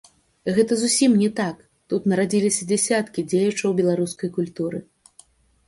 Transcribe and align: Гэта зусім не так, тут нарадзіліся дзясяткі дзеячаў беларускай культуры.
Гэта 0.55 0.77
зусім 0.83 1.11
не 1.23 1.27
так, 1.39 1.59
тут 1.93 2.09
нарадзіліся 2.13 2.67
дзясяткі 2.73 3.27
дзеячаў 3.29 3.79
беларускай 3.83 4.29
культуры. 4.41 4.85